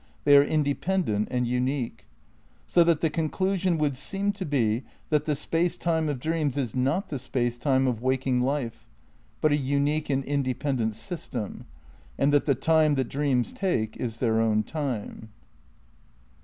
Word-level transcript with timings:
They 0.23 0.35
are 0.35 0.43
independent 0.43 1.27
and 1.29 1.47
unique. 1.47 2.07
So 2.65 2.83
that 2.85 3.01
the 3.01 3.09
conclusion 3.11 3.77
would 3.77 3.95
seem 3.95 4.31
to 4.31 4.45
be 4.47 4.81
that 5.11 5.25
the 5.25 5.35
space 5.35 5.77
time 5.77 6.09
of 6.09 6.19
dreams 6.19 6.57
is 6.57 6.73
not 6.75 7.09
the 7.09 7.19
space 7.19 7.59
time 7.59 7.85
of 7.85 8.01
waking 8.01 8.41
life, 8.41 8.89
but 9.41 9.51
a 9.51 9.55
unique 9.55 10.09
and 10.09 10.25
independent 10.25 10.95
system, 10.95 11.67
and 12.17 12.33
that 12.33 12.47
the 12.47 12.55
time 12.55 12.95
that 12.95 13.09
dreams 13.09 13.53
take 13.53 13.95
is 13.97 14.17
their 14.17 14.39
own 14.41 14.63
time. 14.63 15.29